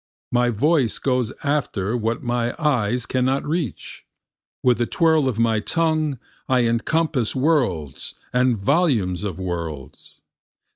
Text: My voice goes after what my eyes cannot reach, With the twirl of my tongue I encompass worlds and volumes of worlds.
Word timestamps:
My 0.31 0.49
voice 0.49 0.97
goes 0.97 1.31
after 1.43 1.95
what 1.95 2.23
my 2.23 2.55
eyes 2.57 3.05
cannot 3.05 3.45
reach, 3.45 4.03
With 4.63 4.79
the 4.79 4.87
twirl 4.87 5.29
of 5.29 5.37
my 5.37 5.59
tongue 5.59 6.17
I 6.49 6.61
encompass 6.65 7.35
worlds 7.35 8.15
and 8.33 8.57
volumes 8.57 9.23
of 9.23 9.37
worlds. 9.37 10.15